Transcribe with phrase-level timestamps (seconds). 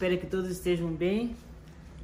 [0.00, 1.36] Espero que todos estejam bem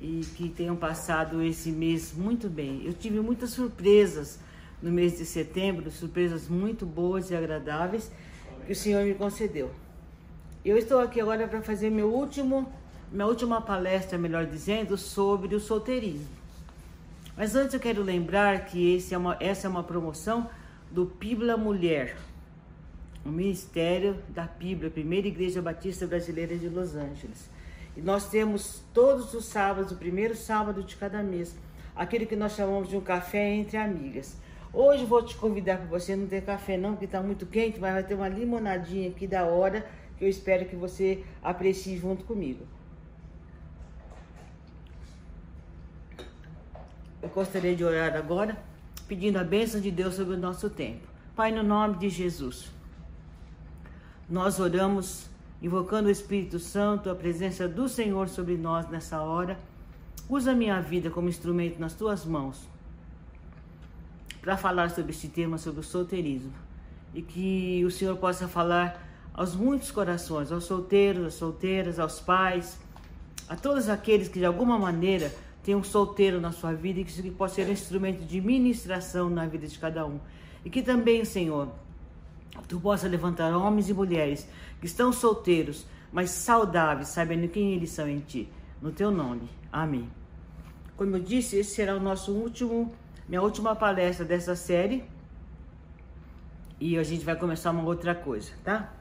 [0.03, 2.83] e que tenham passado esse mês muito bem.
[2.85, 4.39] Eu tive muitas surpresas
[4.83, 8.13] no mês de setembro, surpresas muito boas e agradáveis
[8.67, 9.71] que o Senhor me concedeu.
[10.63, 12.71] Eu estou aqui agora para fazer meu último,
[13.11, 16.29] minha última palestra, melhor dizendo, sobre o solteirismo.
[17.35, 20.51] Mas antes eu quero lembrar que é uma, essa é uma promoção
[20.91, 22.15] do Pibla Mulher,
[23.25, 27.56] o Ministério da Bíblia, Primeira Igreja Batista Brasileira de Los Angeles.
[28.03, 31.57] Nós temos todos os sábados, o primeiro sábado de cada mês,
[31.95, 34.37] aquele que nós chamamos de um café entre amigas.
[34.73, 37.95] Hoje vou te convidar para você não ter café não, porque está muito quente, mas
[37.95, 39.87] vai ter uma limonadinha aqui da hora
[40.19, 42.67] que eu espero que você aprecie junto comigo.
[47.23, 48.57] Eu gostaria de orar agora,
[49.09, 51.07] pedindo a bênção de Deus sobre o nosso tempo.
[51.35, 52.71] Pai, no nome de Jesus.
[54.29, 55.29] Nós oramos
[55.63, 59.59] invocando o Espírito Santo, a presença do Senhor sobre nós nessa hora.
[60.29, 62.69] Usa minha vida como instrumento nas tuas mãos
[64.41, 66.53] para falar sobre este tema, sobre o solteirismo.
[67.15, 69.03] E que o Senhor possa falar
[69.35, 72.79] aos muitos corações, aos solteiros, às solteiras, aos pais,
[73.49, 77.11] a todos aqueles que de alguma maneira têm um solteiro na sua vida e que
[77.11, 80.21] isso possa ser um instrumento de ministração na vida de cada um.
[80.65, 81.69] E que também, Senhor,
[82.69, 84.49] tu possa levantar homens e mulheres
[84.81, 88.49] que estão solteiros, mas saudáveis, sabendo quem eles são em ti.
[88.81, 89.49] No teu nome.
[89.73, 90.09] Amém.
[90.97, 92.93] Como eu disse, esse será o nosso último,
[93.29, 95.05] minha última palestra dessa série.
[96.81, 98.93] E a gente vai começar uma outra coisa, tá?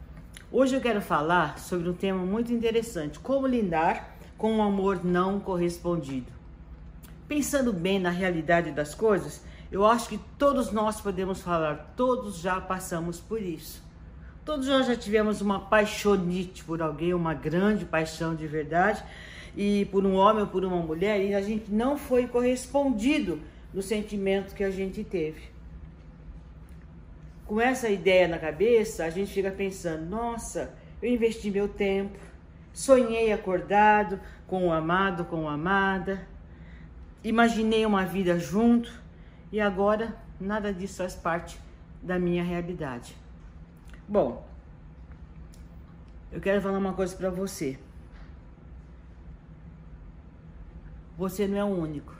[0.51, 5.39] Hoje eu quero falar sobre um tema muito interessante: como lidar com um amor não
[5.39, 6.31] correspondido.
[7.27, 12.61] Pensando bem na realidade das coisas, eu acho que todos nós podemos falar, todos já
[12.61, 13.83] passamos por isso.
[14.45, 19.03] Todos nós já tivemos uma paixonite por alguém, uma grande paixão de verdade,
[19.57, 23.41] e por um homem ou por uma mulher, e a gente não foi correspondido
[23.73, 25.49] no sentimento que a gente teve.
[27.47, 32.17] Com essa ideia na cabeça, a gente fica pensando: nossa, eu investi meu tempo,
[32.71, 36.27] sonhei acordado com o amado, com a amada,
[37.23, 39.04] imaginei uma vida junto
[39.51, 41.59] e agora nada disso faz parte
[42.01, 43.15] da minha realidade.
[44.07, 44.47] Bom,
[46.31, 47.79] eu quero falar uma coisa para você.
[51.17, 52.13] Você não é o único.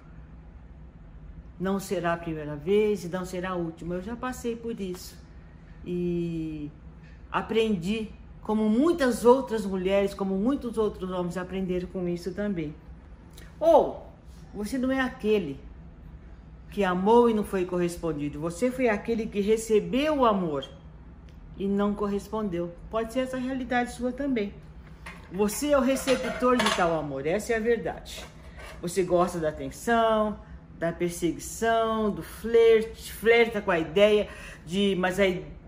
[1.60, 3.96] Não será a primeira vez e não será a última.
[3.96, 5.18] Eu já passei por isso.
[5.86, 6.72] E
[7.32, 8.10] aprendi,
[8.42, 12.74] como muitas outras mulheres, como muitos outros homens aprenderam com isso também.
[13.60, 14.10] Ou
[14.54, 15.60] você não é aquele
[16.72, 18.40] que amou e não foi correspondido.
[18.40, 20.68] Você foi aquele que recebeu o amor
[21.58, 22.74] e não correspondeu.
[22.90, 24.54] Pode ser essa realidade sua também.
[25.32, 28.24] Você é o receptor de tal amor, essa é a verdade.
[28.82, 30.40] Você gosta da atenção,
[30.78, 34.28] da perseguição, do flerte, flerta com a ideia
[34.66, 35.24] de, mas a,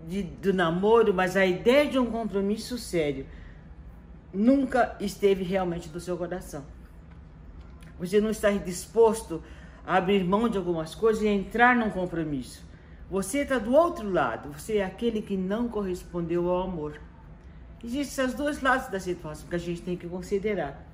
[0.06, 3.26] de, do namoro, mas a ideia de um compromisso sério
[4.32, 6.64] nunca esteve realmente no seu coração.
[7.98, 9.42] Você não está disposto
[9.88, 12.62] abrir mão de algumas coisas e entrar num compromisso.
[13.10, 17.00] Você está do outro lado, você é aquele que não correspondeu ao amor.
[17.82, 20.86] Existem esses dois lados da situação que a gente tem que considerar.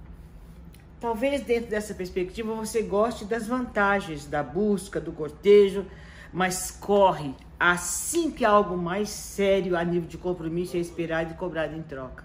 [1.00, 5.84] Talvez dentro dessa perspectiva você goste das vantagens da busca, do cortejo,
[6.32, 11.74] mas corre assim que algo mais sério a nível de compromisso é esperado e cobrado
[11.74, 12.22] em troca.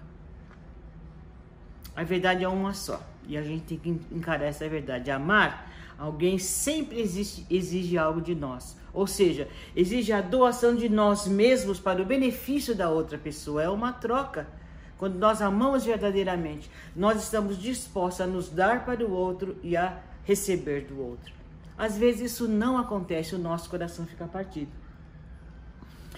[1.96, 5.10] A verdade é uma só e a gente tem que encarar essa verdade.
[5.10, 5.69] Amar
[6.00, 8.74] Alguém sempre exige, exige algo de nós.
[8.90, 13.62] Ou seja, exige a doação de nós mesmos para o benefício da outra pessoa.
[13.62, 14.48] É uma troca.
[14.96, 20.00] Quando nós amamos verdadeiramente, nós estamos dispostos a nos dar para o outro e a
[20.24, 21.34] receber do outro.
[21.76, 24.72] Às vezes isso não acontece, o nosso coração fica partido.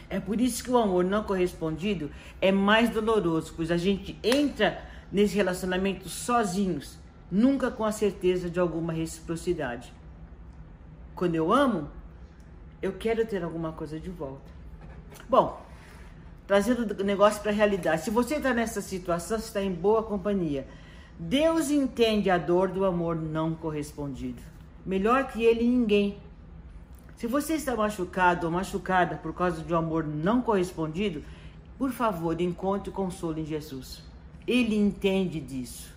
[0.09, 2.09] É por isso que o amor não correspondido
[2.41, 4.81] é mais doloroso, pois a gente entra
[5.11, 7.02] nesse relacionamento sozinhos
[7.33, 9.91] nunca com a certeza de alguma reciprocidade.
[11.15, 11.89] Quando eu amo,
[12.83, 14.53] eu quero ter alguma coisa de volta.
[15.31, 15.65] Bom,
[16.47, 18.03] trazendo o negócio para a realidade.
[18.03, 20.69] Se você está nessa situação, você está em boa companhia.
[21.19, 24.43] Deus entende a dor do amor não correspondido.
[24.85, 26.19] Melhor que ele ninguém.
[27.17, 31.25] Se você está machucado ou machucada por causa de um amor não correspondido,
[31.79, 34.03] por favor, encontre consolo em Jesus.
[34.47, 35.93] Ele entende disso.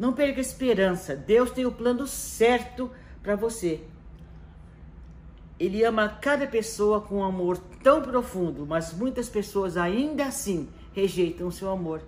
[0.00, 1.14] Não perca esperança.
[1.14, 2.90] Deus tem o plano certo
[3.22, 3.82] para você.
[5.58, 11.48] Ele ama cada pessoa com um amor tão profundo, mas muitas pessoas ainda assim rejeitam
[11.48, 12.00] o seu amor.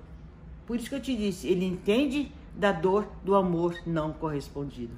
[0.66, 4.94] Por isso que eu te disse, ele entende da dor do amor não correspondido.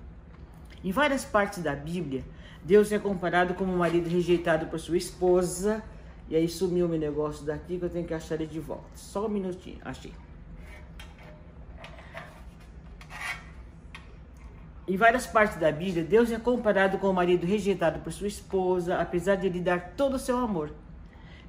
[0.85, 2.25] Em várias partes da Bíblia,
[2.63, 5.83] Deus é comparado como um marido rejeitado por sua esposa.
[6.29, 8.87] E aí sumiu meu negócio daqui que eu tenho que achar ele de volta.
[8.95, 10.13] Só um minutinho, achei.
[14.87, 18.99] Em várias partes da Bíblia, Deus é comparado com o marido rejeitado por sua esposa,
[18.99, 20.73] apesar de lhe dar todo o seu amor.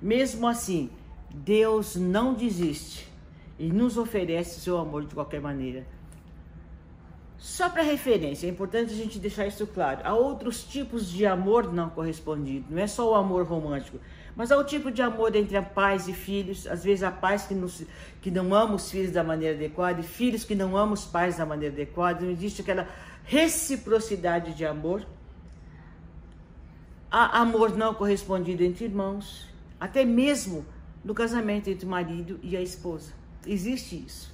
[0.02, 0.90] Mesmo assim,
[1.30, 3.12] Deus não desiste
[3.60, 5.86] e nos oferece seu amor de qualquer maneira.
[7.38, 10.00] Só para referência, é importante a gente deixar isso claro.
[10.04, 14.00] Há outros tipos de amor não correspondido, não é só o amor romântico,
[14.36, 16.66] mas há o tipo de amor entre pais e filhos.
[16.66, 17.68] Às vezes há pais que, não
[18.22, 21.38] que não amam os filhos da maneira adequada e filhos que não amam os pais
[21.38, 22.22] da maneira adequada.
[22.22, 22.88] Não existe aquela
[23.26, 25.06] reciprocidade de amor.
[27.10, 29.48] Amor não correspondido entre irmãos,
[29.80, 30.66] até mesmo
[31.04, 33.14] no casamento entre o marido e a esposa.
[33.46, 34.34] Existe isso.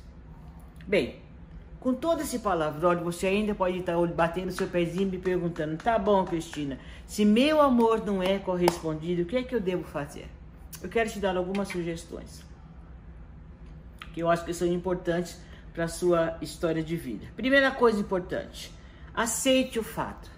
[0.88, 1.18] Bem,
[1.80, 6.00] com todo esse palavrão, você ainda pode estar batendo seu pezinho e me perguntando: tá
[6.00, 10.28] bom, Cristina, se meu amor não é correspondido, o que é que eu devo fazer?
[10.82, 12.44] Eu quero te dar algumas sugestões
[14.14, 15.40] que eu acho que são importantes
[15.74, 17.26] para a sua história de vida.
[17.36, 18.72] Primeira coisa importante:
[19.14, 20.30] aceite o fato.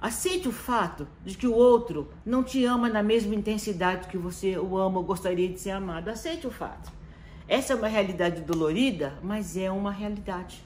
[0.00, 4.58] Aceite o fato de que o outro não te ama na mesma intensidade que você
[4.58, 6.08] o ama ou gostaria de ser amado.
[6.08, 6.92] Aceite o fato.
[7.48, 10.62] Essa é uma realidade dolorida, mas é uma realidade.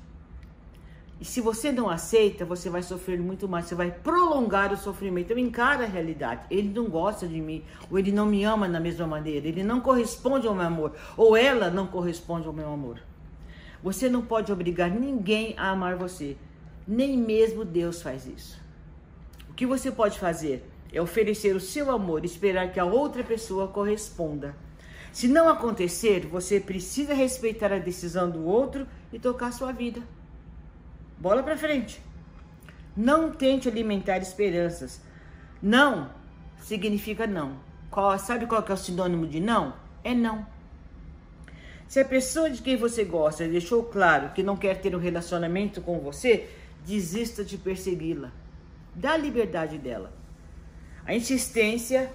[1.21, 5.33] E se você não aceita, você vai sofrer muito mais, você vai prolongar o sofrimento.
[5.33, 6.43] Eu encaro a realidade.
[6.49, 9.81] Ele não gosta de mim, ou ele não me ama da mesma maneira, ele não
[9.81, 13.01] corresponde ao meu amor, ou ela não corresponde ao meu amor.
[13.83, 16.37] Você não pode obrigar ninguém a amar você,
[16.87, 18.61] nem mesmo Deus faz isso.
[19.49, 23.23] O que você pode fazer é oferecer o seu amor e esperar que a outra
[23.23, 24.57] pessoa corresponda.
[25.13, 30.03] Se não acontecer, você precisa respeitar a decisão do outro e tocar sua vida.
[31.19, 32.03] Bola para frente.
[32.97, 35.01] Não tente alimentar esperanças.
[35.63, 36.11] Não
[36.61, 37.59] significa não.
[37.91, 39.75] Qual, sabe qual é o sinônimo de não?
[40.05, 40.47] É não.
[41.89, 45.81] Se a pessoa de quem você gosta deixou claro que não quer ter um relacionamento
[45.81, 46.49] com você,
[46.87, 48.31] desista de persegui-la.
[48.95, 50.13] Dá a liberdade dela.
[51.07, 52.11] A insistência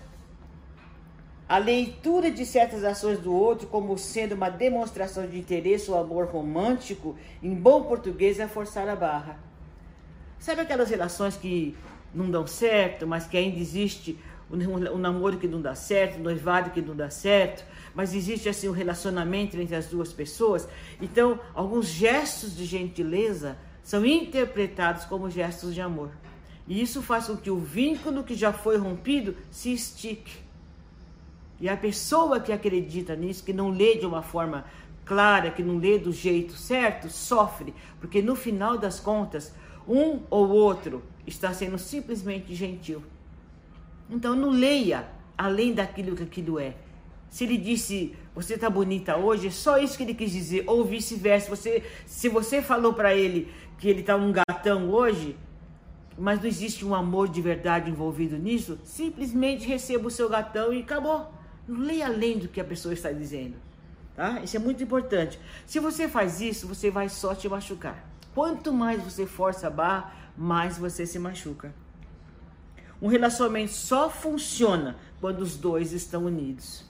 [1.48, 6.28] a leitura de certas ações do outro como sendo uma demonstração de interesse ou amor
[6.28, 9.38] romântico, em bom português, é forçar a barra.
[10.40, 11.76] Sabe aquelas relações que
[12.14, 14.18] não dão certo, mas que ainda existe
[14.54, 17.66] o namoro que não dá certo, o noivado que não dá certo,
[17.96, 20.68] mas existe assim um relacionamento entre as duas pessoas.
[21.02, 26.12] Então, alguns gestos de gentileza são interpretados como gestos de amor.
[26.68, 30.38] E isso faz com que o vínculo que já foi rompido se estique.
[31.60, 34.66] E a pessoa que acredita nisso, que não lê de uma forma
[35.06, 39.54] clara, que não lê do jeito certo, sofre, porque no final das contas,
[39.88, 43.04] um ou outro está sendo simplesmente gentil.
[44.10, 45.07] Então não leia
[45.38, 46.76] além daquilo que aquilo é.
[47.30, 50.83] Se ele disse você está bonita hoje, é só isso que ele quis dizer, ou
[50.83, 51.50] vice-versa.
[51.50, 55.38] Você, se você falou para ele que ele está um gatão hoje,
[56.18, 60.81] mas não existe um amor de verdade envolvido nisso, simplesmente receba o seu gatão e
[60.81, 61.31] acabou.
[61.68, 63.56] Não leia além do que a pessoa está dizendo.
[64.16, 64.42] Tá?
[64.42, 65.40] Isso é muito importante.
[65.66, 68.10] Se você faz isso, você vai só te machucar.
[68.33, 71.74] Quanto mais você força a barra, mais você se machuca.
[73.04, 76.86] Um relacionamento só funciona quando os dois estão unidos.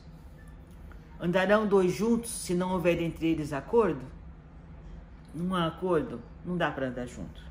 [1.19, 4.05] Andarão dois juntos se não houver entre eles acordo?
[5.33, 7.41] Não há acordo, não dá para andar junto.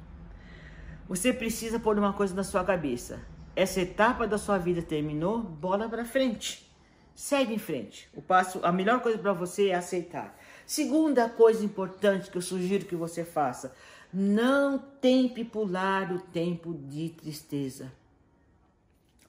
[1.08, 3.18] Você precisa pôr uma coisa na sua cabeça.
[3.56, 6.72] Essa etapa da sua vida terminou, bola para frente.
[7.16, 8.08] Segue em frente.
[8.14, 10.38] O passo, a melhor coisa para você é aceitar.
[10.64, 13.74] Segunda coisa importante que eu sugiro que você faça:
[14.14, 17.90] não tente pular o tempo de tristeza.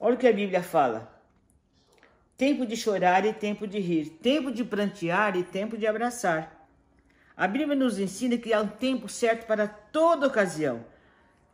[0.00, 1.12] Olha o que a Bíblia fala.
[2.36, 6.68] Tempo de chorar e tempo de rir, tempo de prantear e tempo de abraçar.
[7.36, 10.84] A Bíblia nos ensina que há um tempo certo para toda ocasião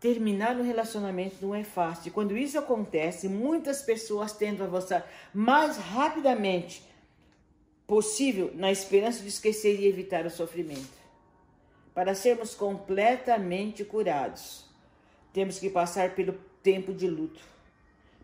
[0.01, 2.11] terminar um relacionamento não é fácil.
[2.11, 6.83] Quando isso acontece, muitas pessoas tentam avançar mais rapidamente
[7.87, 10.99] possível na esperança de esquecer e evitar o sofrimento.
[11.93, 14.65] Para sermos completamente curados,
[15.35, 16.33] temos que passar pelo
[16.63, 17.41] tempo de luto,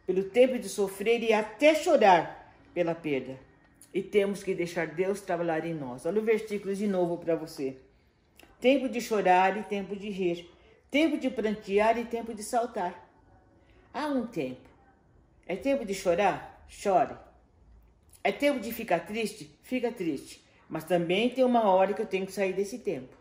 [0.06, 3.38] pelo tempo de sofrer e até chorar pela perda.
[3.92, 6.06] E temos que deixar Deus trabalhar em nós.
[6.06, 7.76] Olha o versículo de novo para você.
[8.60, 10.50] Tempo de chorar e tempo de rir.
[10.90, 13.08] Tempo de prantear e tempo de saltar.
[13.92, 14.68] Há um tempo.
[15.46, 16.64] É tempo de chorar?
[16.68, 17.16] Chore.
[18.22, 19.50] É tempo de ficar triste?
[19.62, 20.44] Fica triste.
[20.68, 23.16] Mas também tem uma hora que eu tenho que sair desse tempo.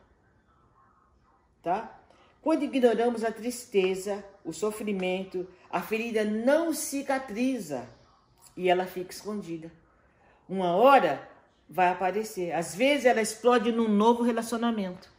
[1.61, 1.99] Tá?
[2.41, 7.89] Quando ignoramos a tristeza, o sofrimento, a ferida não cicatriza
[8.55, 9.71] e ela fica escondida.
[10.47, 11.27] Uma hora
[11.67, 12.53] vai aparecer.
[12.53, 15.09] Às vezes ela explode num novo relacionamento.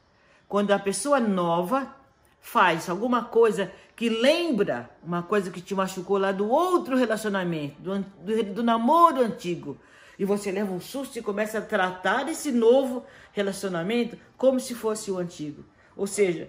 [0.49, 1.95] Quando a pessoa nova
[2.41, 7.99] faz alguma coisa que lembra uma coisa que te machucou lá do outro relacionamento, do,
[7.99, 9.77] do, do namoro antigo,
[10.19, 15.11] e você leva um susto e começa a tratar esse novo relacionamento como se fosse
[15.11, 15.65] o antigo.
[15.97, 16.49] Ou seja,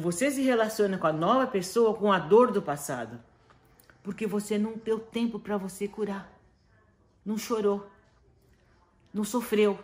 [0.00, 3.20] você se relaciona com a nova pessoa com a dor do passado,
[4.02, 6.32] porque você não deu tempo para você curar,
[7.24, 7.88] não chorou,
[9.12, 9.78] não sofreu.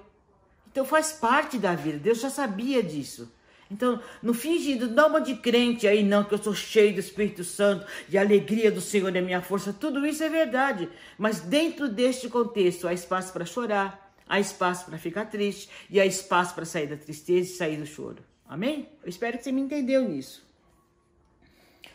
[0.70, 1.98] Então faz parte da vida.
[1.98, 3.32] Deus já sabia disso.
[3.70, 7.44] Então, não finge dá uma de crente aí, não, que eu sou cheio do Espírito
[7.44, 9.72] Santo, de alegria do Senhor é minha força.
[9.72, 10.88] Tudo isso é verdade.
[11.16, 16.06] Mas dentro deste contexto, há espaço para chorar, há espaço para ficar triste e há
[16.06, 18.29] espaço para sair da tristeza e sair do choro.
[18.50, 18.88] Amém?
[19.00, 20.44] Eu espero que você me entendeu nisso.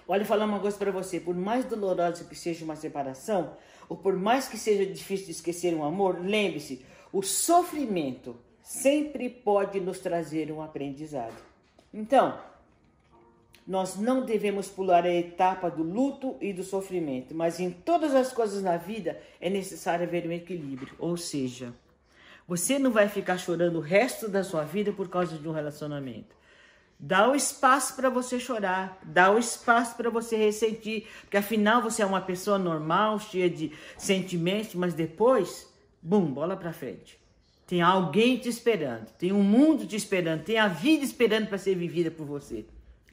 [0.07, 1.19] Olha, eu falar uma coisa para você.
[1.19, 3.57] Por mais dolorosa que seja uma separação,
[3.89, 9.81] ou por mais que seja difícil de esquecer um amor, lembre-se, o sofrimento sempre pode
[9.81, 11.35] nos trazer um aprendizado.
[11.93, 12.39] Então,
[13.67, 18.31] nós não devemos pular a etapa do luto e do sofrimento, mas em todas as
[18.31, 20.95] coisas na vida é necessário haver um equilíbrio.
[20.99, 21.73] Ou seja,
[22.47, 26.44] você não vai ficar chorando o resto da sua vida por causa de um relacionamento.
[26.99, 32.01] Dá o espaço para você chorar, dá o espaço para você ressentir, porque afinal você
[32.01, 35.67] é uma pessoa normal, cheia de sentimentos, mas depois,
[36.01, 37.19] bum, bola para frente.
[37.67, 41.75] Tem alguém te esperando, tem um mundo te esperando, tem a vida esperando para ser
[41.75, 42.65] vivida por você.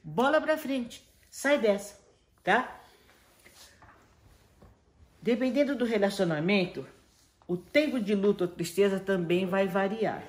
[0.04, 1.98] Bola para frente, sai dessa,
[2.44, 2.80] tá?
[5.20, 6.86] Dependendo do relacionamento,
[7.48, 10.22] o tempo de luto ou tristeza também vai variar.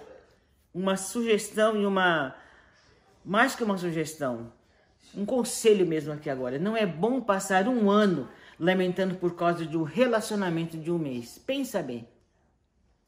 [0.73, 2.35] Uma sugestão e uma
[3.23, 4.51] mais que uma sugestão,
[5.15, 6.57] um conselho mesmo aqui agora.
[6.57, 11.37] Não é bom passar um ano lamentando por causa de um relacionamento de um mês.
[11.45, 12.07] Pensa bem.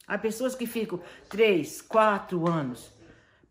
[0.07, 2.93] Há pessoas que ficam três, quatro anos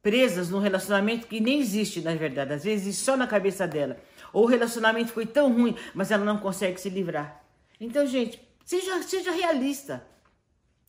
[0.05, 2.53] presas num relacionamento que nem existe, na verdade.
[2.53, 3.97] Às vezes só na cabeça dela.
[4.35, 7.43] Ou o relacionamento foi tão ruim, mas ela não consegue se livrar.
[7.81, 10.07] Então, gente, seja, seja realista.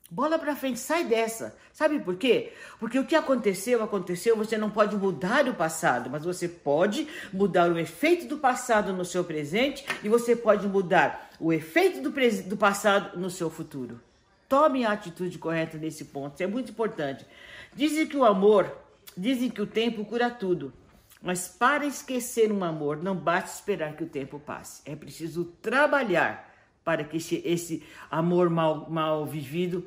[0.10, 1.58] Bola pra frente, sai dessa.
[1.74, 2.54] Sabe por quê?
[2.80, 7.72] Porque o que aconteceu, aconteceu, você não pode mudar o passado, mas você pode mudar
[7.72, 12.14] o efeito do passado no seu presente e você pode mudar o efeito do,
[12.48, 14.00] do passado no seu futuro.
[14.48, 17.26] Tome a atitude correta nesse ponto, isso é muito importante.
[17.74, 18.72] Dizem que o amor,
[19.18, 20.72] dizem que o tempo cura tudo.
[21.20, 24.84] Mas para esquecer um amor, não basta esperar que o tempo passe.
[24.86, 29.84] É preciso trabalhar para que esse amor mal, mal vivido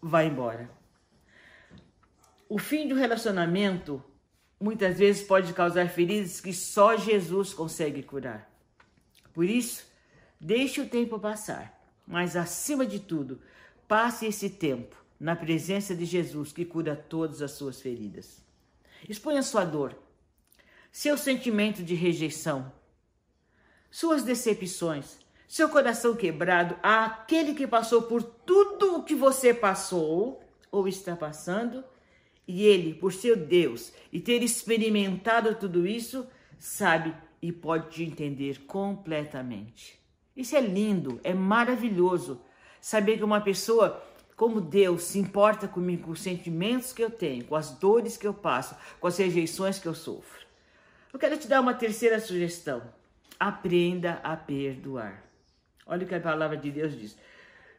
[0.00, 0.70] vai embora.
[2.48, 4.02] O fim do relacionamento
[4.60, 8.50] muitas vezes pode causar feridas que só Jesus consegue curar.
[9.32, 9.86] Por isso,
[10.40, 13.40] deixe o tempo passar, mas acima de tudo,
[13.86, 18.42] passe esse tempo na presença de Jesus que cura todas as suas feridas.
[19.08, 19.96] Exponha sua dor,
[20.90, 22.72] seu sentimento de rejeição,
[23.90, 25.18] suas decepções,
[25.50, 30.40] seu coração quebrado àquele que passou por tudo o que você passou
[30.70, 31.82] ou está passando,
[32.46, 36.24] e ele, por ser Deus e ter experimentado tudo isso,
[36.56, 39.98] sabe e pode te entender completamente.
[40.36, 42.40] Isso é lindo, é maravilhoso
[42.80, 44.00] saber que uma pessoa
[44.36, 48.26] como Deus se importa comigo, com os sentimentos que eu tenho, com as dores que
[48.26, 50.46] eu passo, com as rejeições que eu sofro.
[51.12, 52.80] Eu quero te dar uma terceira sugestão.
[53.38, 55.29] Aprenda a perdoar.
[55.90, 57.18] Olha o que a palavra de Deus diz.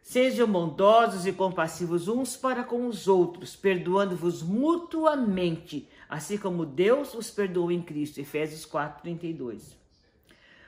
[0.02, 7.32] Sejam bondosos e compassivos uns para com os outros, perdoando-vos mutuamente, assim como Deus os
[7.32, 8.20] perdoou em Cristo.
[8.20, 9.78] Efésios 4, 32.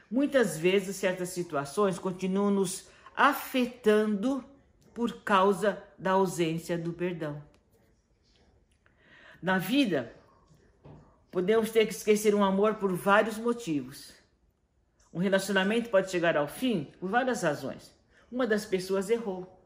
[0.10, 4.42] Muitas vezes, certas situações continuam nos afetando
[4.94, 7.44] por causa da ausência do perdão.
[9.42, 10.16] Na vida,
[11.30, 14.23] podemos ter que esquecer um amor por vários motivos.
[15.14, 17.94] Um relacionamento pode chegar ao fim por várias razões.
[18.32, 19.62] Uma das pessoas errou.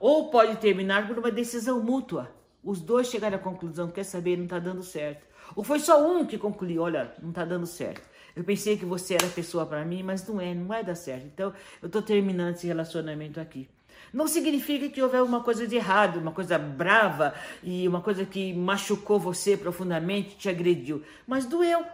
[0.00, 2.30] Ou pode terminar por uma decisão mútua.
[2.64, 5.26] Os dois chegaram à conclusão, quer saber, não está dando certo.
[5.54, 8.02] Ou foi só um que concluiu, olha, não está dando certo.
[8.34, 10.94] Eu pensei que você era a pessoa para mim, mas não é, não vai dar
[10.94, 11.26] certo.
[11.26, 13.68] Então, eu estou terminando esse relacionamento aqui.
[14.12, 18.54] Não significa que houve uma coisa de errado, uma coisa brava e uma coisa que
[18.54, 21.84] machucou você profundamente, te agrediu, mas doeu.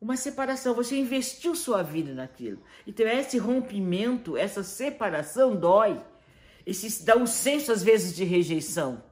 [0.00, 2.62] Uma separação, você investiu sua vida naquilo.
[2.86, 6.00] Então, esse rompimento, essa separação dói.
[6.66, 9.02] Esse, dá um senso, às vezes, de rejeição.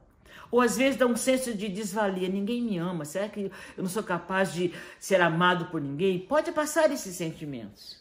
[0.51, 2.29] Ou às vezes dá um senso de desvalia.
[2.29, 3.03] Ninguém me ama.
[3.03, 6.19] Será que eu não sou capaz de ser amado por ninguém?
[6.19, 7.99] Pode passar esses sentimentos.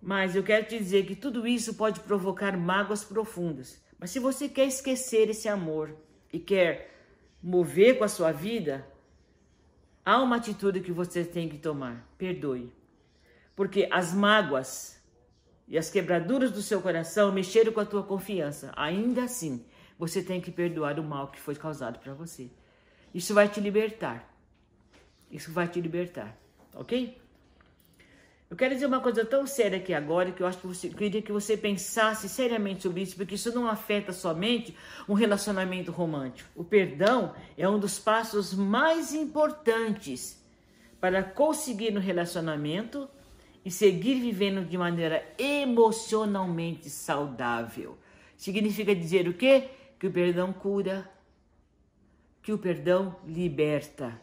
[0.00, 3.80] Mas eu quero te dizer que tudo isso pode provocar mágoas profundas.
[3.98, 5.94] Mas se você quer esquecer esse amor
[6.32, 6.94] e quer
[7.42, 8.86] mover com a sua vida,
[10.08, 12.72] há uma atitude que você tem que tomar: perdoe.
[13.54, 14.98] Porque as mágoas
[15.66, 18.72] e as quebraduras do seu coração mexeram com a tua confiança.
[18.74, 19.66] Ainda assim,
[19.98, 22.50] você tem que perdoar o mal que foi causado para você.
[23.12, 24.34] Isso vai te libertar.
[25.30, 26.34] Isso vai te libertar,
[26.74, 27.20] ok?
[28.50, 31.20] Eu quero dizer uma coisa tão séria aqui agora que eu acho que você queria
[31.20, 34.74] que você pensasse seriamente sobre isso, porque isso não afeta somente
[35.06, 36.48] um relacionamento romântico.
[36.56, 40.42] O perdão é um dos passos mais importantes
[40.98, 43.06] para conseguir um relacionamento
[43.62, 47.98] e seguir vivendo de maneira emocionalmente saudável.
[48.34, 49.68] Significa dizer o quê?
[49.98, 51.06] Que o perdão cura,
[52.42, 54.18] que o perdão liberta.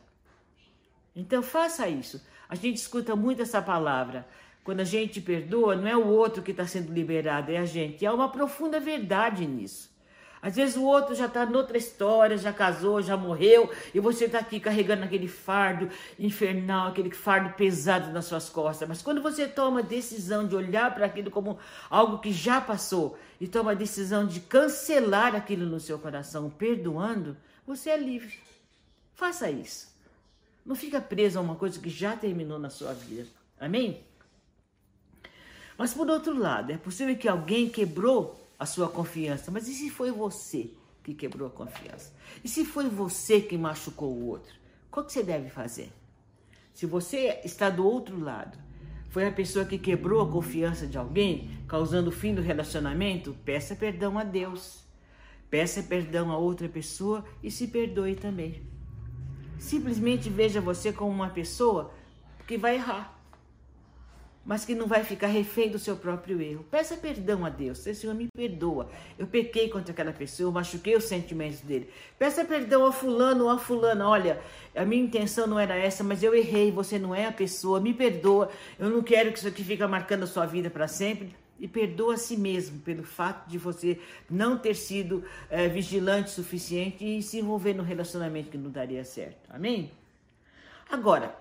[1.16, 2.22] Então faça isso.
[2.50, 4.28] A gente escuta muito essa palavra.
[4.64, 8.04] Quando a gente perdoa, não é o outro que está sendo liberado, é a gente.
[8.04, 9.96] E há uma profunda verdade nisso.
[10.46, 14.38] Às vezes o outro já está noutra história, já casou, já morreu, e você está
[14.38, 18.88] aqui carregando aquele fardo infernal, aquele fardo pesado nas suas costas.
[18.88, 21.58] Mas quando você toma a decisão de olhar para aquilo como
[21.90, 27.36] algo que já passou e toma a decisão de cancelar aquilo no seu coração, perdoando,
[27.66, 28.38] você é livre.
[29.16, 29.95] Faça isso.
[30.66, 33.28] Não fica preso a uma coisa que já terminou na sua vida.
[33.60, 34.04] Amém?
[35.78, 39.52] Mas por outro lado, é possível que alguém quebrou a sua confiança.
[39.52, 40.72] Mas e se foi você
[41.04, 42.12] que quebrou a confiança?
[42.44, 44.54] E se foi você que machucou o outro?
[44.90, 45.92] Qual que você deve fazer?
[46.74, 48.58] Se você está do outro lado,
[49.10, 53.76] foi a pessoa que quebrou a confiança de alguém, causando o fim do relacionamento, peça
[53.76, 54.84] perdão a Deus.
[55.50, 58.75] Peça perdão a outra pessoa e se perdoe também.
[59.60, 61.92] Simplesmente veja você como uma pessoa
[62.48, 63.20] que vai errar,
[64.46, 66.64] mas que não vai ficar refém do seu próprio erro.
[66.70, 67.80] Peça perdão a Deus.
[67.80, 68.88] Senhor, me perdoa.
[69.18, 71.90] Eu pequei contra aquela pessoa, eu machuquei os sentimentos dele.
[72.20, 74.08] Peça perdão ao fulano ou à fulana.
[74.08, 74.40] Olha,
[74.76, 76.72] a minha intenção não era essa, mas eu errei.
[76.72, 77.80] Você não é a pessoa.
[77.80, 78.52] Me perdoa.
[78.78, 82.16] Eu não quero que isso aqui fique marcando a sua vida para sempre e perdoa
[82.16, 87.22] a si mesmo pelo fato de você não ter sido é, vigilante o suficiente e
[87.24, 89.50] se envolver no relacionamento que não daria certo.
[89.50, 89.92] Amém?
[90.90, 91.36] Agora,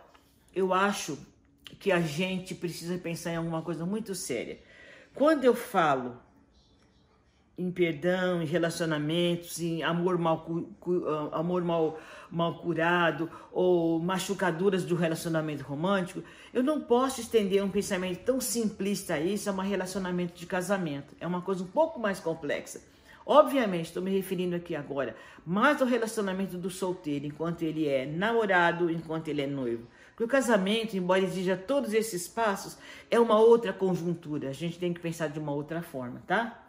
[0.54, 1.18] eu acho
[1.78, 4.58] que a gente precisa pensar em alguma coisa muito séria.
[5.12, 6.16] Quando eu falo
[7.56, 10.46] em perdão, em relacionamentos, em amor mal,
[11.06, 11.98] ah, amor mal,
[12.30, 19.14] mal curado ou machucaduras do relacionamento romântico, eu não posso estender um pensamento tão simplista
[19.14, 21.14] a isso a um relacionamento de casamento.
[21.20, 22.80] É uma coisa um pouco mais complexa.
[23.26, 28.90] Obviamente, estou me referindo aqui agora mais ao relacionamento do solteiro, enquanto ele é namorado,
[28.90, 29.86] enquanto ele é noivo.
[30.10, 32.76] Porque o casamento, embora exija todos esses passos,
[33.10, 34.50] é uma outra conjuntura.
[34.50, 36.63] A gente tem que pensar de uma outra forma, tá?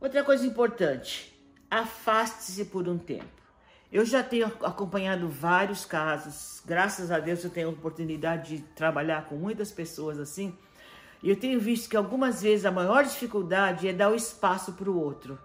[0.00, 1.30] Outra coisa importante,
[1.70, 3.26] afaste-se por um tempo.
[3.92, 9.26] Eu já tenho acompanhado vários casos, graças a Deus eu tenho a oportunidade de trabalhar
[9.26, 10.56] com muitas pessoas assim,
[11.22, 14.88] e eu tenho visto que algumas vezes a maior dificuldade é dar o espaço para
[14.88, 15.38] o outro.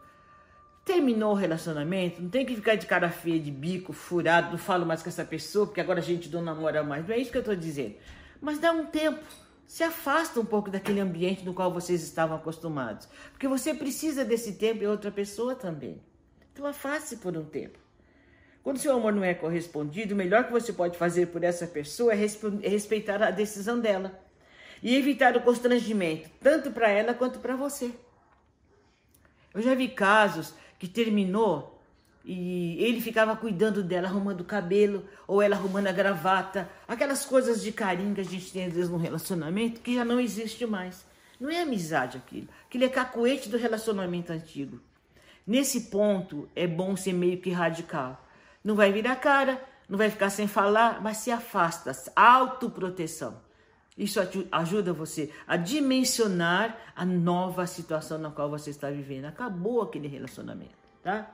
[0.85, 4.85] Terminou o relacionamento, não tem que ficar de cara feia, de bico, furado, não falo
[4.85, 7.05] mais com essa pessoa, porque agora a gente não namora mais.
[7.05, 7.95] Não é isso que eu estou dizendo.
[8.39, 9.21] Mas dá um tempo
[9.67, 13.07] se afasta um pouco daquele ambiente no qual vocês estavam acostumados.
[13.31, 16.01] Porque você precisa desse tempo e outra pessoa também.
[16.53, 17.79] Então afaste por um tempo.
[18.63, 22.13] Quando seu amor não é correspondido, o melhor que você pode fazer por essa pessoa
[22.13, 24.19] é, respeitar a decisão dela
[24.81, 27.91] e evitar o constrangimento, tanto para ela quanto para você.
[29.53, 31.74] Eu já vi casos que terminou
[32.27, 37.61] e ele ficava cuidando dela, arrumando o cabelo, ou ela arrumando a gravata, aquelas coisas
[37.61, 41.05] de carinho que a gente tem às vezes no relacionamento que já não existe mais.
[41.39, 44.79] Não é amizade aquilo, aquilo é cacuete do relacionamento antigo.
[45.45, 48.25] Nesse ponto é bom ser meio que radical.
[48.63, 53.39] Não vai virar cara, não vai ficar sem falar, mas se afasta, autoproteção.
[53.95, 54.19] Isso
[54.51, 59.25] ajuda você a dimensionar a nova situação na qual você está vivendo.
[59.25, 61.29] Acabou aquele relacionamento, tá?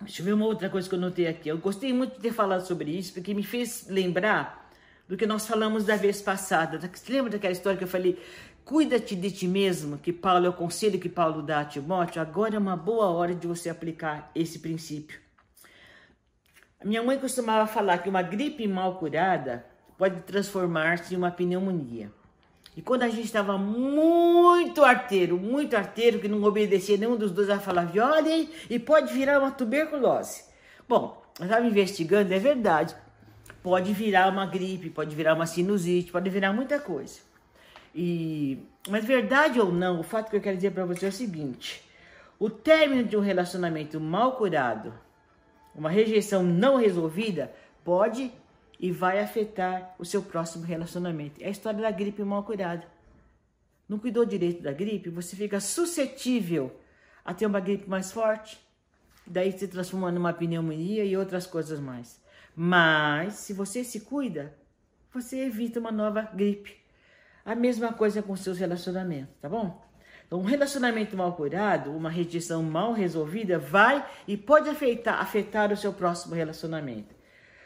[0.00, 1.48] Deixa eu ver uma outra coisa que eu notei aqui.
[1.48, 4.70] Eu gostei muito de ter falado sobre isso, porque me fez lembrar
[5.06, 6.78] do que nós falamos da vez passada.
[6.78, 8.18] Você lembra daquela história que eu falei?
[8.64, 12.22] Cuida-te de ti mesmo, que Paulo é o conselho que Paulo dá a Timóteo.
[12.22, 15.20] Agora é uma boa hora de você aplicar esse princípio.
[16.82, 19.66] Minha mãe costumava falar que uma gripe mal curada
[19.98, 22.10] pode transformar-se em uma pneumonia.
[22.76, 27.48] E quando a gente estava muito arteiro, muito arteiro, que não obedecia nenhum dos dois,
[27.48, 30.44] ela falava, olha, e pode virar uma tuberculose.
[30.88, 32.94] Bom, eu estava investigando, é verdade.
[33.62, 37.20] Pode virar uma gripe, pode virar uma sinusite, pode virar muita coisa.
[37.94, 41.12] E, mas verdade ou não, o fato que eu quero dizer para você é o
[41.12, 41.84] seguinte:
[42.38, 44.94] o término de um relacionamento mal curado,
[45.74, 47.52] uma rejeição não resolvida,
[47.84, 48.32] pode
[48.80, 51.40] e vai afetar o seu próximo relacionamento.
[51.42, 52.86] É a história da gripe mal curada.
[53.86, 56.74] Não cuidou direito da gripe, você fica suscetível
[57.22, 58.58] a ter uma gripe mais forte,
[59.26, 62.18] daí se transforma numa pneumonia e outras coisas mais.
[62.56, 64.56] Mas se você se cuida,
[65.12, 66.80] você evita uma nova gripe.
[67.44, 69.82] A mesma coisa com seus relacionamentos, tá bom?
[70.26, 75.76] Então, um relacionamento mal curado, uma rejeição mal resolvida, vai e pode afetar, afetar o
[75.76, 77.19] seu próximo relacionamento.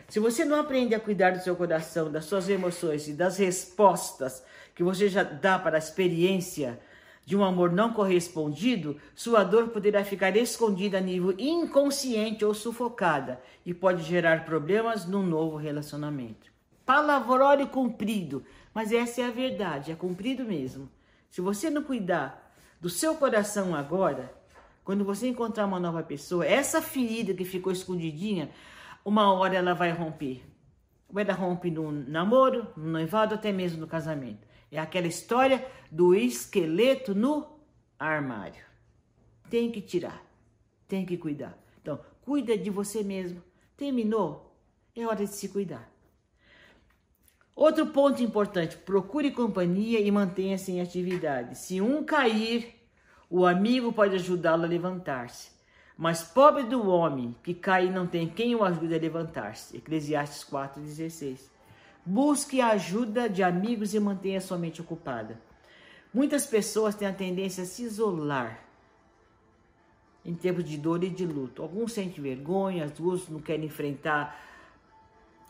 [0.09, 4.43] Se você não aprende a cuidar do seu coração, das suas emoções e das respostas
[4.75, 6.79] que você já dá para a experiência
[7.25, 13.41] de um amor não correspondido, sua dor poderá ficar escondida a nível inconsciente ou sufocada
[13.65, 16.53] e pode gerar problemas no novo relacionamento.
[16.85, 20.91] Palavrone cumprido mas essa é a verdade, é cumprido mesmo.
[21.31, 24.35] Se você não cuidar do seu coração agora,
[24.85, 28.51] quando você encontrar uma nova pessoa, essa ferida que ficou escondidinha,
[29.05, 30.43] uma hora ela vai romper.
[31.09, 34.47] Ou ela rompe no namoro, no noivado, até mesmo no casamento.
[34.71, 37.47] É aquela história do esqueleto no
[37.99, 38.65] armário.
[39.49, 40.25] Tem que tirar,
[40.89, 41.57] tem que cuidar.
[41.81, 43.43] Então, cuida de você mesmo.
[43.77, 44.57] Terminou?
[44.97, 45.93] É hora de se cuidar.
[47.55, 51.57] Outro ponto importante: procure companhia e mantenha-se em atividade.
[51.57, 52.75] Se um cair,
[53.31, 55.54] o amigo pode ajudá-lo a levantar-se.
[55.97, 59.77] Mas pobre do homem que cai e não tem quem o ajude a levantar-se.
[59.77, 61.39] Eclesiastes 4,16.
[62.05, 65.41] Busque a ajuda de amigos e mantenha sua mente ocupada.
[66.13, 68.61] Muitas pessoas têm a tendência a se isolar
[70.25, 71.63] em tempos de dor e de luto.
[71.63, 74.41] Alguns sentem vergonha, outros não querem enfrentar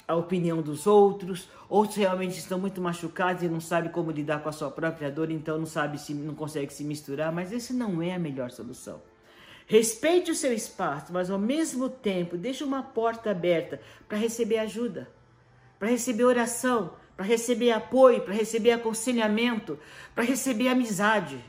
[0.06, 4.48] a opinião dos outros, outros realmente estão muito machucados e não sabem como lidar com
[4.48, 8.02] a sua própria dor, então não sabe se não consegue se misturar, mas esse não
[8.02, 9.00] é a melhor solução.
[9.66, 15.08] Respeite o seu espaço, mas ao mesmo tempo deixe uma porta aberta para receber ajuda,
[15.78, 19.78] para receber oração, para receber apoio, para receber aconselhamento,
[20.14, 21.42] para receber amizade.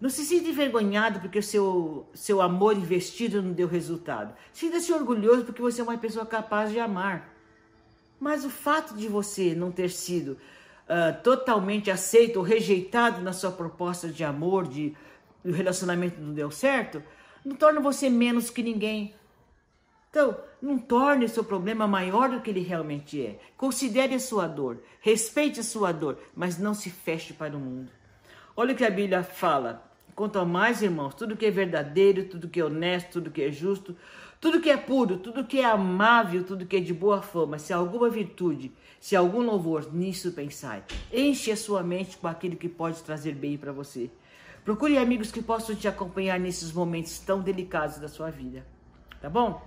[0.00, 4.34] Não se sinta envergonhado porque o seu, seu amor investido não deu resultado.
[4.50, 7.34] Sinta-se orgulhoso porque você é uma pessoa capaz de amar.
[8.18, 13.50] Mas o fato de você não ter sido uh, totalmente aceito ou rejeitado na sua
[13.50, 14.96] proposta de amor, de
[15.44, 17.02] o relacionamento não deu certo,
[17.44, 19.14] não torna você menos que ninguém.
[20.10, 23.38] Então, não torne o seu problema maior do que ele realmente é.
[23.56, 27.90] Considere a sua dor, respeite a sua dor, mas não se feche para o mundo.
[28.56, 32.46] Olha o que a Bíblia fala Quanto ao mais, irmãos, tudo que é verdadeiro, tudo
[32.46, 33.96] que é honesto, tudo que é justo,
[34.38, 37.72] tudo que é puro, tudo que é amável, tudo que é de boa fama, se
[37.72, 40.84] há alguma virtude, se há algum louvor, nisso pensai.
[41.10, 44.10] Enche a sua mente com aquilo que pode trazer bem para você.
[44.64, 48.64] Procure amigos que possam te acompanhar nesses momentos tão delicados da sua vida.
[49.20, 49.62] Tá bom?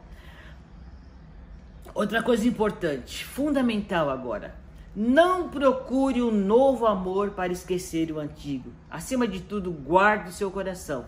[1.94, 4.56] Outra coisa importante, fundamental agora.
[4.96, 8.72] Não procure um novo amor para esquecer o antigo.
[8.90, 11.06] Acima de tudo, guarde o seu coração,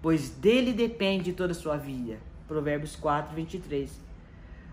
[0.00, 2.18] pois dele depende toda a sua vida.
[2.48, 3.90] Provérbios 4, 23.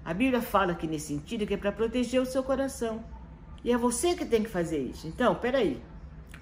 [0.06, 3.04] A Bíblia fala aqui nesse sentido que é para proteger o seu coração.
[3.64, 5.08] E é você que tem que fazer isso.
[5.08, 5.82] Então, peraí.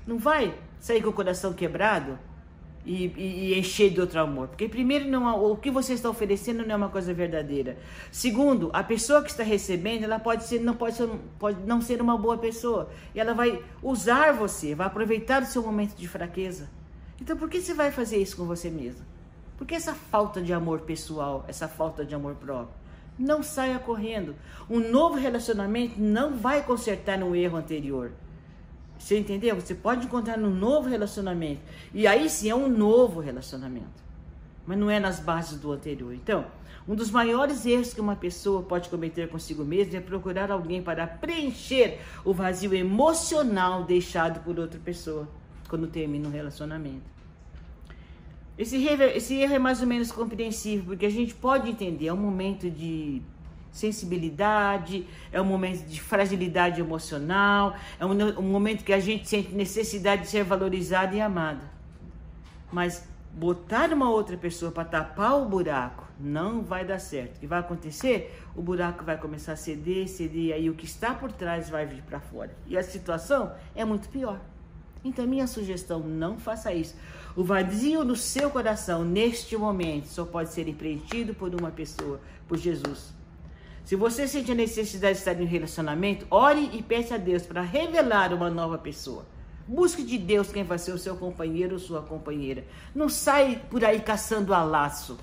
[0.06, 2.18] Não vai sair com o coração quebrado
[2.86, 4.48] e, e, e, encher de outro amor.
[4.48, 7.78] Porque, primeiro, não, o que você está oferecendo não é uma coisa verdadeira.
[8.12, 12.02] Segundo, a pessoa que está recebendo, ela pode, ser, não, pode, ser, pode não ser
[12.02, 12.90] uma boa pessoa.
[13.14, 16.70] E ela vai usar você, vai aproveitar o seu momento de fraqueza.
[17.20, 19.06] Então, por que você vai fazer isso com você mesmo?
[19.58, 22.82] Por que essa falta de amor pessoal, essa falta de amor próprio?
[23.20, 24.36] Não saia correndo.
[24.68, 28.12] Um novo relacionamento não vai consertar um erro anterior.
[29.02, 29.56] Você entendeu?
[29.56, 31.60] Você pode encontrar num novo relacionamento.
[31.92, 34.02] E aí sim é um novo relacionamento.
[34.66, 36.14] Mas não é nas bases do anterior.
[36.14, 36.46] Então,
[36.88, 41.08] um dos maiores erros que uma pessoa pode cometer consigo mesma é procurar alguém para
[41.08, 45.28] preencher o vazio emocional deixado por outra pessoa
[45.68, 47.10] quando termina um relacionamento.
[48.56, 52.14] Esse erro, esse erro é mais ou menos compreensível, porque a gente pode entender, é
[52.14, 53.22] um momento de
[53.72, 59.54] sensibilidade, é um momento de fragilidade emocional, é um, um momento que a gente sente
[59.54, 61.72] necessidade de ser valorizada e amada.
[62.72, 67.38] Mas botar uma outra pessoa para tapar o buraco não vai dar certo.
[67.38, 68.38] O que vai acontecer?
[68.56, 71.86] O buraco vai começar a ceder, ceder, e aí o que está por trás vai
[71.86, 72.56] vir para fora.
[72.68, 74.40] E a situação é muito pior.
[75.04, 76.96] Então, minha sugestão, não faça isso.
[77.36, 82.58] O vazio no seu coração, neste momento, só pode ser preenchido por uma pessoa, por
[82.58, 83.21] Jesus.
[83.92, 87.44] Se você sente a necessidade de estar em um relacionamento, ore e peça a Deus
[87.44, 89.26] para revelar uma nova pessoa.
[89.68, 92.64] Busque de Deus quem vai ser o seu companheiro ou sua companheira.
[92.96, 95.20] Não sai por aí caçando a laço.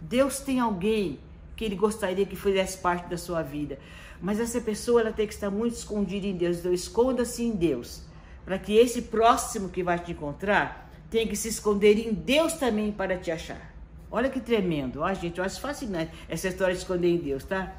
[0.00, 1.18] Deus tem alguém
[1.56, 3.76] que ele gostaria que fizesse parte da sua vida.
[4.22, 6.58] Mas essa pessoa ela tem que estar muito escondida em Deus.
[6.58, 8.02] Então esconda-se em Deus.
[8.44, 12.92] Para que esse próximo que vai te encontrar tenha que se esconder em Deus também
[12.92, 13.69] para te achar.
[14.10, 15.00] Olha que tremendo.
[15.00, 17.72] Ó, gente, eu acho fascinante essa história de esconder em Deus, tá?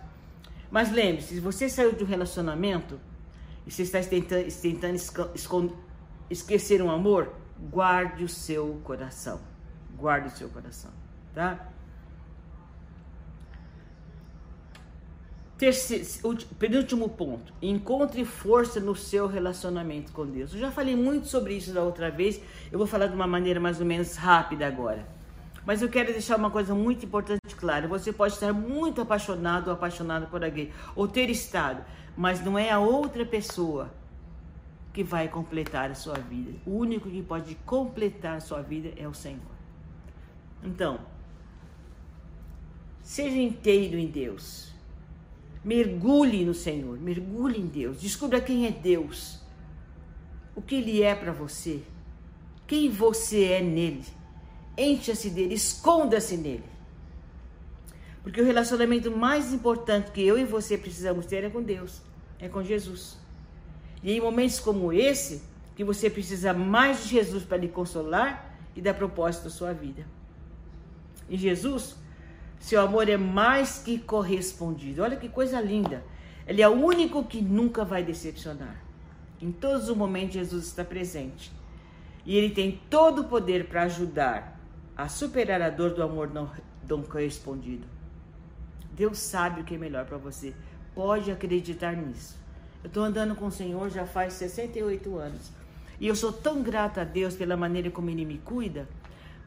[0.70, 3.00] Mas lembre-se, se você saiu de um relacionamento
[3.67, 4.98] e você está tentando, tentando
[6.30, 7.34] esquecer um amor,
[7.70, 9.41] guarde o seu coração.
[9.98, 10.91] Guarde o seu coração,
[11.36, 11.67] tá?
[15.58, 20.54] Terceiro, penúltimo ponto, encontre força no seu relacionamento com Deus.
[20.54, 22.41] Eu já falei muito sobre isso da outra vez,
[22.72, 25.06] eu vou falar de uma maneira mais ou menos rápida agora.
[25.65, 27.88] Mas eu quero deixar uma coisa muito importante clara.
[27.88, 31.84] Você pode estar muito apaixonado ou apaixonada por alguém, ou ter estado,
[32.17, 33.93] mas não é a outra pessoa
[34.91, 36.54] que vai completar a sua vida.
[36.65, 39.39] O único que pode completar a sua vida é o Senhor.
[40.63, 41.00] Então,
[43.02, 44.71] seja inteiro em Deus
[45.63, 49.39] Mergulhe no Senhor, mergulhe em Deus, descubra quem é Deus,
[50.56, 51.84] o que Ele é para você,
[52.65, 54.04] quem você é nele.
[54.82, 56.63] Encha-se dele, esconda-se nele.
[58.24, 62.02] Porque o relacionamento mais importante que eu e você precisamos ter é com Deus,
[62.39, 63.15] é com Jesus.
[64.02, 65.44] E em momentos como esse,
[65.76, 70.04] que você precisa mais de Jesus para lhe consolar e dar propósito à sua vida.
[71.30, 71.96] Em Jesus,
[72.60, 75.04] seu amor é mais que correspondido.
[75.04, 76.04] Olha que coisa linda.
[76.48, 78.84] Ele é o único que nunca vai decepcionar.
[79.39, 81.52] Em todos os momentos, Jesus está presente.
[82.26, 84.61] E ele tem todo o poder para ajudar
[85.02, 86.50] a superar a dor do amor não,
[86.88, 87.86] não correspondido.
[88.94, 90.54] Deus sabe o que é melhor para você.
[90.94, 92.38] Pode acreditar nisso.
[92.84, 95.52] Eu estou andando com o Senhor já faz 68 anos.
[96.00, 98.88] E eu sou tão grata a Deus pela maneira como Ele me cuida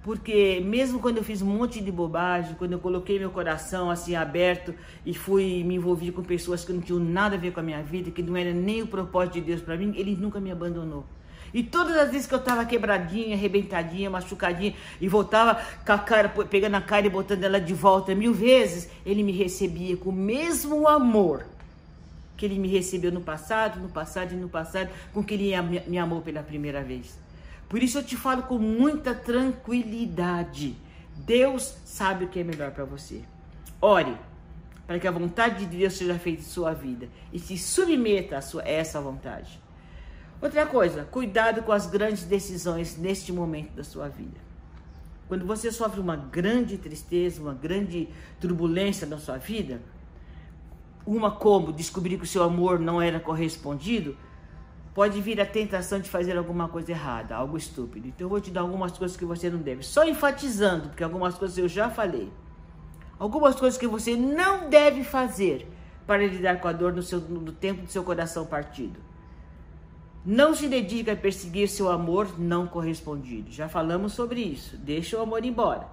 [0.04, 4.14] porque mesmo quando eu fiz um monte de bobagem, quando eu coloquei meu coração assim
[4.14, 7.62] aberto e fui me envolver com pessoas que não tinham nada a ver com a
[7.62, 10.52] minha vida, que não era nem o propósito de Deus para mim, ele nunca me
[10.52, 11.06] abandonou.
[11.54, 16.28] E todas as vezes que eu estava quebradinha, arrebentadinha, machucadinha e voltava com a cara,
[16.28, 20.12] pegando a cara e botando ela de volta mil vezes, ele me recebia com o
[20.12, 21.46] mesmo amor
[22.36, 25.52] que ele me recebeu no passado, no passado e no passado, com que ele
[25.86, 27.16] me amou pela primeira vez.
[27.68, 30.76] Por isso eu te falo com muita tranquilidade.
[31.16, 33.22] Deus sabe o que é melhor para você.
[33.80, 34.16] Ore
[34.86, 38.42] para que a vontade de Deus seja feita em sua vida e se submeta a,
[38.42, 39.63] sua, a essa vontade.
[40.44, 44.38] Outra coisa, cuidado com as grandes decisões neste momento da sua vida.
[45.26, 49.80] Quando você sofre uma grande tristeza, uma grande turbulência na sua vida,
[51.06, 54.18] uma como descobrir que o seu amor não era correspondido,
[54.94, 58.08] pode vir a tentação de fazer alguma coisa errada, algo estúpido.
[58.08, 59.82] Então eu vou te dar algumas coisas que você não deve.
[59.82, 62.30] Só enfatizando, porque algumas coisas eu já falei.
[63.18, 65.66] Algumas coisas que você não deve fazer
[66.06, 69.13] para lidar com a dor no, seu, no tempo do seu coração partido.
[70.24, 73.50] Não se dedique a perseguir seu amor não correspondido.
[73.50, 74.76] Já falamos sobre isso.
[74.76, 75.86] Deixa o amor embora.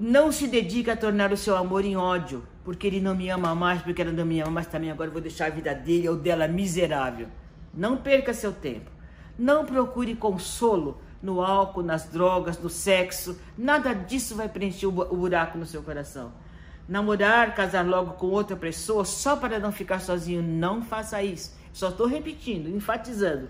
[0.00, 3.54] Não se dedique a tornar o seu amor em ódio porque ele não me ama
[3.54, 6.08] mais, porque ela não me ama mais também, agora eu vou deixar a vida dele
[6.08, 7.28] ou dela miserável.
[7.74, 8.90] Não perca seu tempo.
[9.38, 13.38] Não procure consolo no álcool, nas drogas, no sexo.
[13.56, 16.32] Nada disso vai preencher o buraco no seu coração.
[16.88, 21.56] Namorar, casar logo com outra pessoa só para não ficar sozinho, não faça isso.
[21.72, 23.48] Só estou repetindo, enfatizando.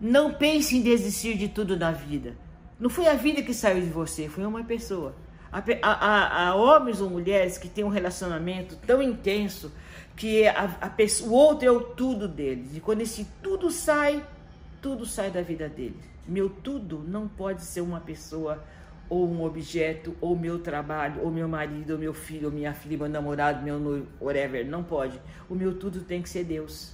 [0.00, 2.34] Não pense em desistir de tudo na vida.
[2.78, 5.14] Não foi a vida que saiu de você, foi uma pessoa.
[5.52, 9.70] A, a, a, homens ou mulheres que têm um relacionamento tão intenso
[10.16, 12.76] que a, pessoa, o outro é o tudo deles.
[12.76, 14.24] E quando esse tudo sai,
[14.80, 16.10] tudo sai da vida deles.
[16.26, 18.62] Meu tudo não pode ser uma pessoa
[19.10, 22.96] ou um objeto, ou meu trabalho, ou meu marido, ou meu filho, ou minha filha,
[22.96, 24.64] meu namorado, meu noivo, whatever.
[24.64, 25.20] Não pode.
[25.48, 26.92] O meu tudo tem que ser Deus.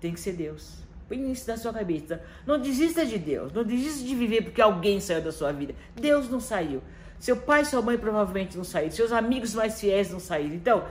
[0.00, 0.76] Tem que ser Deus.
[1.08, 2.22] Põe isso na sua cabeça.
[2.46, 3.52] Não desista de Deus.
[3.52, 5.74] Não desista de viver porque alguém saiu da sua vida.
[5.96, 6.80] Deus não saiu.
[7.18, 8.92] Seu pai e sua mãe provavelmente não saíram.
[8.92, 10.54] Seus amigos mais fiéis não saíram.
[10.54, 10.86] Então,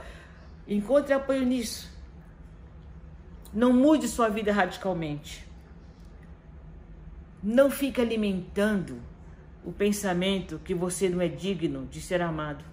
[0.68, 1.90] encontre apoio nisso.
[3.52, 5.46] Não mude sua vida radicalmente.
[7.42, 9.00] Não fique alimentando
[9.66, 12.64] o pensamento que você não é digno de ser amado.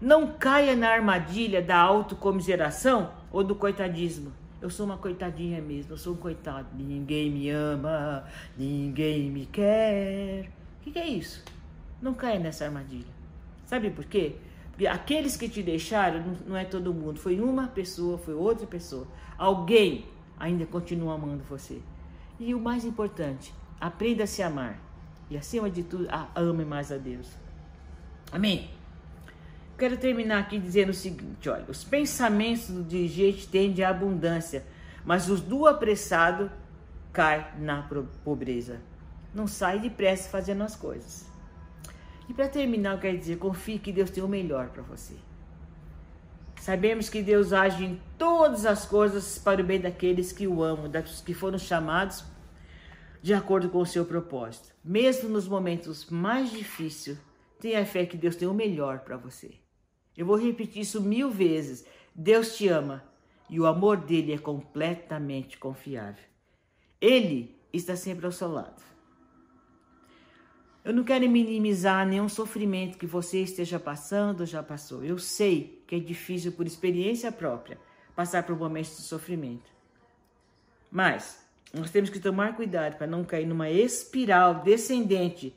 [0.00, 4.32] Não caia na armadilha da autocomiseração ou do coitadismo.
[4.62, 6.68] Eu sou uma coitadinha mesmo, eu sou um coitado.
[6.74, 8.24] Ninguém me ama,
[8.56, 10.48] ninguém me quer.
[10.80, 11.44] O que, que é isso?
[12.00, 13.12] Não caia nessa armadilha.
[13.66, 14.36] Sabe por quê?
[14.70, 17.20] Porque aqueles que te deixaram não é todo mundo.
[17.20, 19.06] Foi uma pessoa, foi outra pessoa.
[19.36, 20.06] Alguém
[20.38, 21.82] ainda continua amando você.
[22.40, 24.91] E o mais importante, aprenda a se amar.
[25.32, 27.26] E acima de tudo, ame mais a Deus.
[28.30, 28.70] Amém?
[29.78, 34.62] Quero terminar aqui dizendo o seguinte: olha, os pensamentos do dirigente tendem à abundância,
[35.06, 36.52] mas os do apressado
[37.14, 37.88] cai na
[38.22, 38.78] pobreza.
[39.34, 41.26] Não sai depressa fazendo as coisas.
[42.28, 45.14] E para terminar, eu quero dizer: confie que Deus tem o melhor para você.
[46.60, 50.90] Sabemos que Deus age em todas as coisas para o bem daqueles que o amam,
[50.90, 52.22] daqueles que foram chamados
[53.22, 54.74] de acordo com o seu propósito.
[54.84, 57.16] Mesmo nos momentos mais difíceis,
[57.60, 59.54] tenha fé que Deus tem o melhor para você.
[60.16, 61.86] Eu vou repetir isso mil vezes.
[62.14, 63.04] Deus te ama
[63.48, 66.24] e o amor dele é completamente confiável.
[67.00, 68.82] Ele está sempre ao seu lado.
[70.84, 75.04] Eu não quero minimizar nenhum sofrimento que você esteja passando ou já passou.
[75.04, 77.78] Eu sei que é difícil por experiência própria
[78.16, 79.70] passar por momentos de sofrimento.
[80.90, 81.41] Mas
[81.72, 85.54] nós temos que tomar cuidado para não cair numa espiral descendente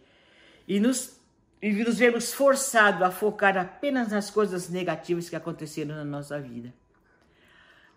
[0.67, 1.15] e nos
[1.61, 6.71] e nos vemos forçados a focar apenas nas coisas negativas que aconteceram na nossa vida.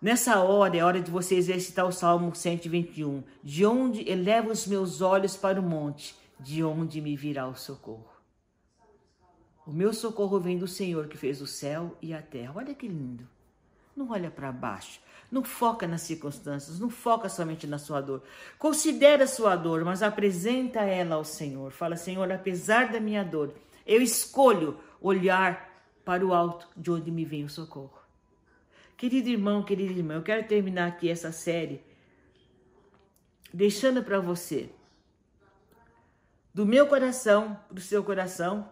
[0.01, 3.21] Nessa hora é hora de você exercitar o Salmo 121.
[3.43, 8.09] De onde elevo os meus olhos para o monte, de onde me virá o socorro.
[9.67, 12.53] O meu socorro vem do Senhor que fez o céu e a terra.
[12.55, 13.27] Olha que lindo.
[13.99, 15.01] Não olha para baixo.
[15.29, 18.23] Não foca nas circunstâncias, não foca somente na sua dor.
[18.57, 21.73] Considera a sua dor, mas apresenta ela ao Senhor.
[21.73, 23.53] Fala, Senhor, apesar da minha dor,
[23.85, 25.69] eu escolho olhar
[26.05, 27.99] para o alto de onde me vem o socorro.
[28.95, 31.83] Querido irmão, querida irmã, eu quero terminar aqui essa série
[33.53, 34.69] deixando para você
[36.53, 38.69] do meu coração para o seu coração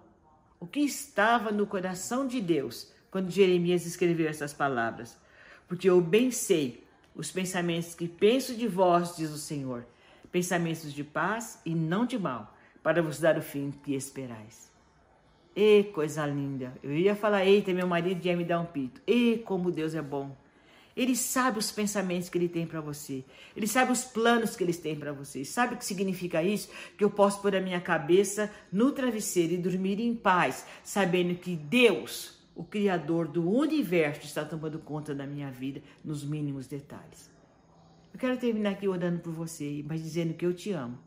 [0.58, 5.18] o que estava no coração de Deus quando Jeremias escreveu essas palavras
[5.68, 9.88] porque eu bem sei os pensamentos que penso de vós, diz o Senhor,
[10.32, 14.72] pensamentos de paz e não de mal, para vos dar o fim que esperais.
[15.56, 16.78] E coisa linda!
[16.84, 19.02] Eu ia falar, eita, meu marido ia me dar um pito.
[19.08, 20.38] E como Deus é bom!
[20.96, 23.26] Ele sabe os pensamentos que ele tem para você.
[23.56, 25.44] Ele sabe os planos que ele tem para você.
[25.44, 26.70] Sabe o que significa isso?
[26.96, 31.56] Que eu posso pôr a minha cabeça no travesseiro e dormir em paz, sabendo que
[31.56, 37.30] Deus o Criador do universo está tomando conta da minha vida nos mínimos detalhes.
[38.12, 40.98] Eu quero terminar aqui orando por você, mas dizendo que eu te amo.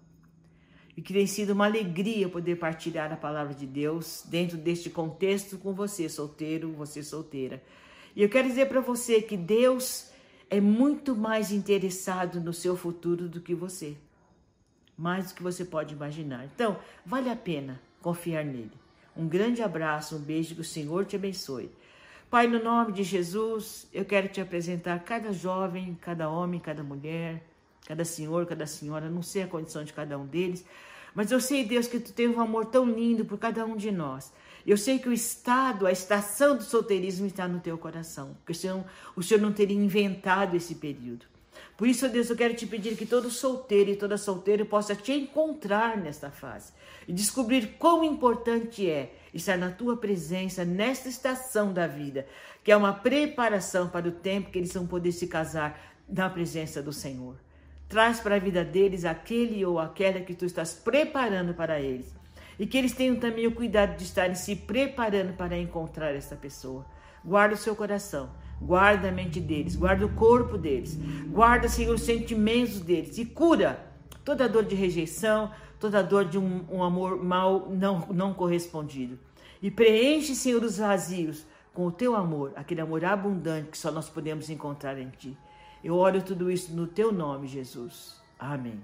[0.96, 5.58] E que tem sido uma alegria poder partilhar a palavra de Deus dentro deste contexto
[5.58, 7.60] com você, solteiro, você solteira.
[8.14, 10.12] E eu quero dizer para você que Deus
[10.48, 13.96] é muito mais interessado no seu futuro do que você.
[14.96, 16.44] Mais do que você pode imaginar.
[16.44, 18.79] Então, vale a pena confiar nele.
[19.16, 21.70] Um grande abraço, um beijo, que o Senhor te abençoe.
[22.30, 27.42] Pai, no nome de Jesus, eu quero te apresentar cada jovem, cada homem, cada mulher,
[27.86, 30.64] cada senhor, cada senhora, não sei a condição de cada um deles,
[31.12, 33.90] mas eu sei, Deus, que tu tens um amor tão lindo por cada um de
[33.90, 34.32] nós.
[34.64, 38.84] Eu sei que o estado, a estação do solteirismo está no teu coração, porque senão
[39.16, 41.26] o Senhor não teria inventado esse período.
[41.80, 45.12] Por isso, Deus, eu quero te pedir que todo solteiro e toda solteira possa te
[45.12, 46.74] encontrar nesta fase
[47.08, 52.26] e descobrir quão importante é estar na tua presença nesta estação da vida,
[52.62, 56.82] que é uma preparação para o tempo que eles vão poder se casar na presença
[56.82, 57.36] do Senhor.
[57.88, 62.14] Traz para a vida deles aquele ou aquela que tu estás preparando para eles.
[62.59, 66.84] E que eles tenham também o cuidado de estarem se preparando para encontrar essa pessoa.
[67.24, 68.28] Guarda o seu coração
[68.61, 70.98] Guarda a mente deles, guarda o corpo deles,
[71.28, 73.86] guarda, Senhor, os sentimentos deles e cura
[74.24, 79.18] toda dor de rejeição, toda dor de um, um amor mal não, não correspondido.
[79.62, 84.08] E preenche, Senhor, os vazios com o teu amor, aquele amor abundante que só nós
[84.08, 85.36] podemos encontrar em ti.
[85.82, 88.20] Eu oro tudo isso no teu nome, Jesus.
[88.38, 88.80] Amém.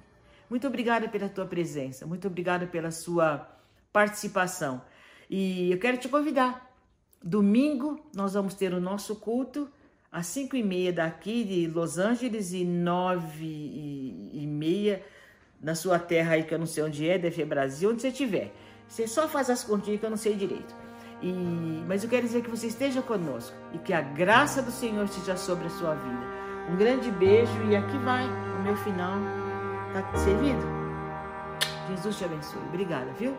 [0.48, 3.46] Muito obrigada pela tua presença, muito obrigada pela sua
[3.92, 4.80] participação.
[5.28, 6.66] E eu quero te convidar
[7.26, 9.68] Domingo nós vamos ter o nosso culto
[10.12, 15.02] às 5 e meia daqui de Los Angeles e 9 e, meia
[15.60, 18.08] na sua terra aí, que eu não sei onde é, deve ser Brasil, onde você
[18.10, 18.54] estiver.
[18.86, 20.72] Você só faz as continhas que eu não sei direito.
[21.20, 21.32] E,
[21.88, 25.36] mas eu quero dizer que você esteja conosco e que a graça do Senhor esteja
[25.36, 26.22] sobre a sua vida.
[26.70, 29.18] Um grande beijo e aqui vai o meu final.
[29.92, 30.62] Tá servido?
[31.88, 32.62] Jesus te abençoe.
[32.68, 33.34] Obrigada, viu?